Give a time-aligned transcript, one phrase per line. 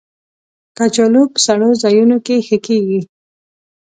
[0.77, 2.99] کچالو په سړو ځایونو کې ښه کېږي